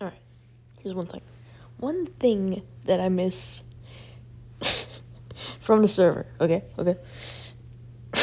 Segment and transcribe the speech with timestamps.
[0.00, 0.20] Alright,
[0.80, 1.22] here's one thing.
[1.78, 3.64] One thing that I miss
[5.60, 6.64] from the server, okay?
[6.78, 6.96] Okay.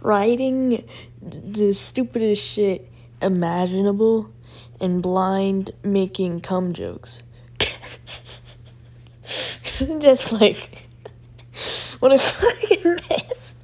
[0.00, 0.88] Writing
[1.20, 2.90] the stupidest shit
[3.20, 4.32] imaginable
[4.80, 7.22] and Blind making cum jokes.
[9.98, 10.88] Just like
[12.00, 13.54] what I fucking miss.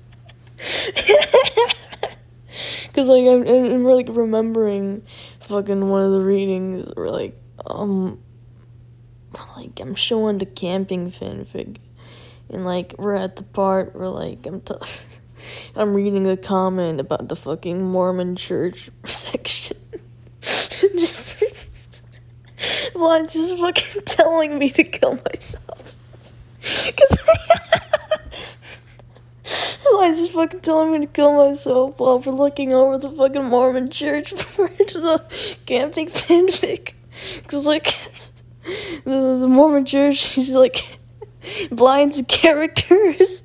[2.92, 5.04] Cause like I'm, I'm like remembering
[5.48, 7.34] fucking one of the readings where like
[7.66, 8.20] um
[9.56, 11.78] like I'm showing the camping fanfic
[12.50, 14.74] and like we're at the part where like I'm t-
[15.76, 19.78] I'm reading a comment about the fucking Mormon church section.
[20.40, 22.02] just
[22.92, 25.94] Blind's just fucking telling me to kill myself.
[26.60, 27.18] Cause
[30.08, 33.90] Blind's just fucking telling me to kill myself while we're looking over the fucking Mormon
[33.90, 35.24] church to the
[35.66, 36.92] camping fanfic.
[37.48, 37.86] Cause like
[39.02, 41.00] the, the Mormon church, she's like
[41.72, 43.42] Blind's characters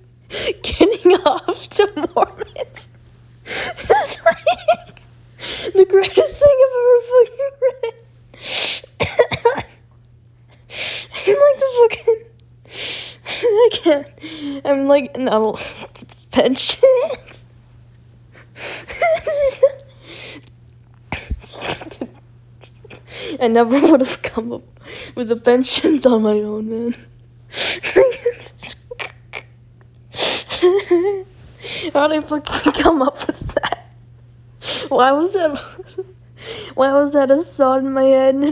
[0.61, 2.88] getting off to Mormons.
[3.45, 5.02] it's like
[5.73, 7.94] the greatest thing I've ever fucking read.
[11.25, 12.22] I'm like the fucking.
[13.44, 14.08] I can't.
[14.66, 15.55] I'm like no
[16.34, 17.44] pensions.
[23.39, 24.64] I never would have come up
[25.16, 26.94] with the pensions on my own, man.
[31.94, 33.89] How did I fucking come up with that?
[34.89, 35.58] Why was that?
[36.76, 38.36] Why was that a thought in my head?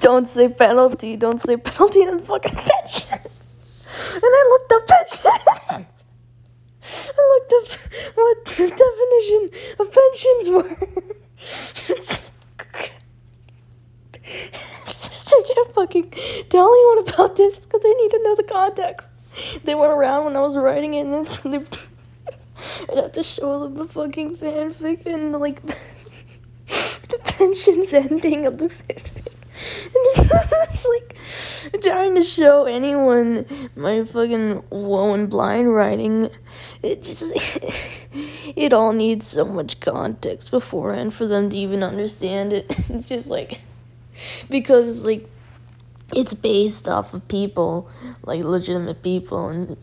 [0.00, 3.18] Don't say penalty, don't say penalty, and fucking pension.
[4.14, 6.04] And I looked up pensions.
[6.84, 7.68] I looked up
[8.16, 10.76] what the definition of pensions were.
[15.74, 16.12] Fucking
[16.48, 19.08] tell anyone about this because they need to know the context.
[19.64, 21.58] They weren't around when I was writing it, and then they,
[22.90, 25.76] I'd have to show them the fucking fanfic and like the,
[26.66, 29.32] the pensions ending of the fanfic.
[29.84, 30.32] And it's,
[30.72, 30.86] it's
[31.72, 36.30] like trying to show anyone my fucking woe and blind writing.
[36.82, 37.32] It just
[38.56, 42.66] it all needs so much context beforehand for them to even understand it.
[42.90, 43.60] It's just like
[44.50, 45.28] because like
[46.14, 47.90] it's based off of people,
[48.22, 49.76] like legitimate people and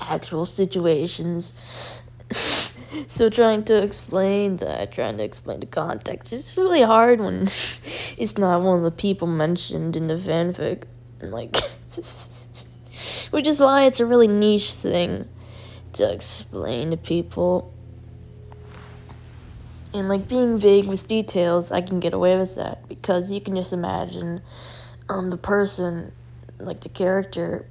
[0.00, 2.02] actual situations.
[3.06, 8.38] so trying to explain that, trying to explain the context, it's really hard when it's
[8.38, 10.84] not one of the people mentioned in the fanfic.
[11.20, 11.56] And like
[13.30, 15.28] which is why it's a really niche thing
[15.92, 17.72] to explain to people.
[19.92, 23.54] And like being vague with details, I can get away with that because you can
[23.54, 24.40] just imagine
[25.08, 26.12] um the person,
[26.58, 27.66] like the character,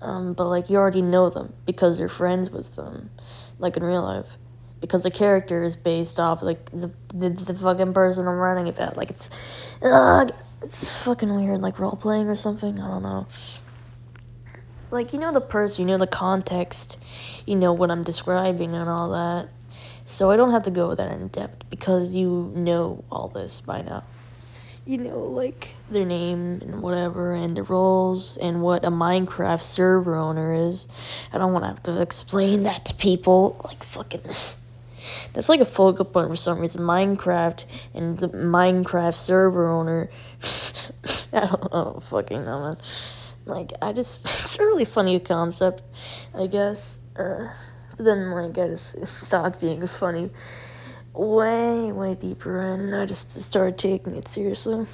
[0.00, 3.10] um, but like you already know them because you're friends with them,
[3.58, 4.36] like in real life.
[4.80, 8.96] Because the character is based off like the the, the fucking person I'm writing about.
[8.96, 10.26] Like it's, uh,
[10.62, 12.78] it's fucking weird, like role playing or something.
[12.78, 13.26] I don't know.
[14.90, 16.96] Like you know the person, you know the context,
[17.44, 19.48] you know what I'm describing and all that.
[20.04, 23.82] So I don't have to go that in depth because you know all this by
[23.82, 24.04] now
[24.88, 30.16] you know, like their name and whatever, and the roles, and what a Minecraft server
[30.16, 30.88] owner is.
[31.30, 33.60] I don't want to have to explain that to people.
[33.64, 34.22] Like, fucking.
[35.34, 36.80] That's like a focal point for some reason.
[36.80, 40.08] Minecraft and the Minecraft server owner.
[41.34, 42.78] I don't know, fucking know, man.
[43.44, 44.24] Like, I just.
[44.48, 45.82] It's a really funny concept,
[46.34, 46.98] I guess.
[47.14, 47.50] Uh,
[47.94, 50.30] but then, like, I just stopped being funny
[51.18, 54.86] way, way deeper and I just started taking it seriously.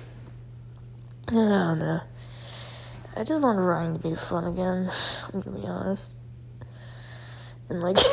[1.28, 2.00] I don't know.
[3.16, 4.90] I just want writing to be fun again,
[5.32, 6.12] I'm gonna be honest.
[7.68, 7.96] And like,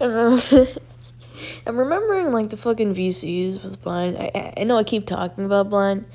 [1.66, 4.16] I'm remembering like the fucking VCs with Blind.
[4.18, 6.06] I, I know I keep talking about Blind,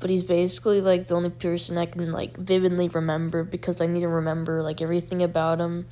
[0.00, 4.00] but he's basically like the only person I can like vividly remember because I need
[4.00, 5.86] to remember like everything about him.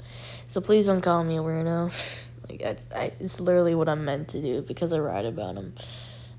[0.47, 2.31] So please don't call me a weirdo.
[2.49, 5.75] Like I, I, it's literally what I'm meant to do because I write about them,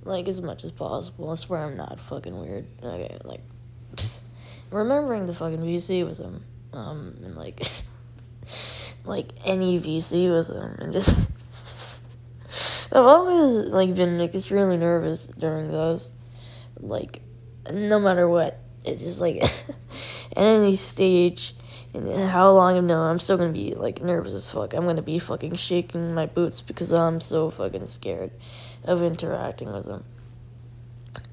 [0.04, 1.32] like as much as possible.
[1.32, 2.68] I swear I'm not fucking weird.
[2.84, 3.42] Okay, like
[4.72, 6.44] remembering the fucking VC with him,
[6.74, 7.68] um, and like
[9.06, 11.32] like any VC with him, and just
[12.94, 16.12] I've always like been like extremely nervous during those,
[16.80, 17.22] like
[17.72, 18.60] no matter what.
[18.84, 19.66] It's just like at
[20.38, 21.56] any stage
[22.30, 24.74] how long known, I'm still gonna be like nervous as fuck.
[24.74, 28.32] I'm gonna be fucking shaking my boots because I'm so fucking scared
[28.84, 30.04] of interacting with them.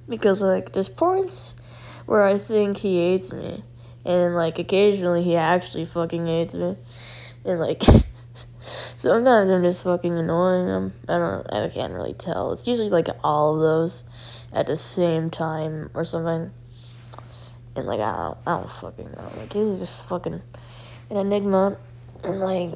[0.08, 1.54] Because like there's points
[2.06, 3.64] where I think he hates me,
[4.04, 6.76] and like occasionally he actually fucking hates me,
[7.44, 7.82] and like
[8.96, 10.92] sometimes I'm just fucking annoying him.
[11.08, 11.52] I don't.
[11.52, 12.52] I can't really tell.
[12.52, 14.04] It's usually like all of those
[14.52, 16.52] at the same time or something.
[17.74, 19.32] And like I don't, I don't fucking know.
[19.36, 20.42] Like he's just fucking
[21.10, 21.78] an enigma,
[22.22, 22.74] and like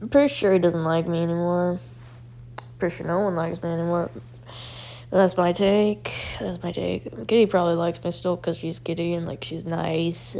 [0.00, 1.80] I'm pretty sure he doesn't like me anymore.
[2.78, 4.10] Pretty sure no one likes me anymore.
[5.10, 6.12] That's my take.
[6.38, 7.26] That's my take.
[7.26, 10.36] Kitty probably likes me still because she's Kitty and like she's nice.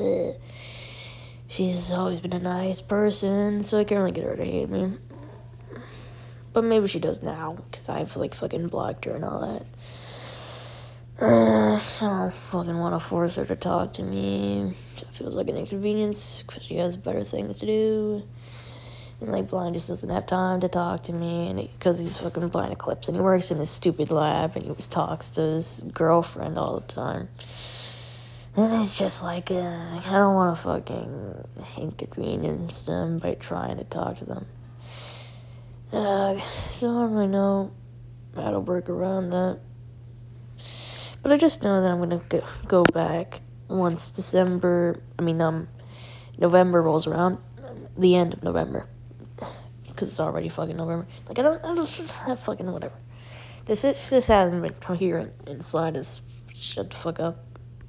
[1.48, 4.92] She's always been a nice person, so I can't really get her to hate me.
[6.52, 9.66] But maybe she does now because I've like fucking blocked her and all that.
[11.20, 14.72] Uh, I don't fucking want to force her to talk to me.
[14.96, 18.22] It feels like an inconvenience because she has better things to do.
[19.20, 22.48] And like Blind just doesn't have time to talk to me, and because he's fucking
[22.48, 25.82] blind eclipse, and he works in his stupid lab, and he always talks to his
[25.92, 27.28] girlfriend all the time.
[28.56, 31.44] And it's just like, uh, I don't want to fucking
[31.76, 34.46] inconvenience them by trying to talk to them.
[35.92, 37.72] Uh, so I don't really know
[38.34, 39.58] how to work around that.
[41.22, 42.20] But I just know that I'm gonna
[42.66, 45.68] go back once December, I mean, um,
[46.38, 47.38] November rolls around,
[47.96, 48.88] the end of November
[50.00, 51.06] because it's already fucking November.
[51.28, 52.94] Like I don't, I don't have fucking whatever.
[53.66, 55.96] This is, this hasn't been coherent inside.
[55.96, 56.22] Is
[56.54, 57.44] shut the fuck up.